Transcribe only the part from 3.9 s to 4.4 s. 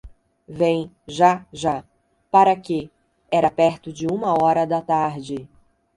de uma